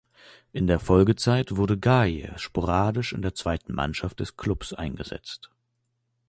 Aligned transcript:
In 0.51 0.65
der 0.65 0.79
Folgezeit 0.79 1.57
wurde 1.57 1.77
Gaye 1.77 2.33
sporadisch 2.37 3.13
in 3.13 3.21
der 3.21 3.35
zweiten 3.35 3.75
Mannschaft 3.75 4.19
des 4.19 4.35
Klubs 4.35 4.73
eingesetzt. 4.73 5.51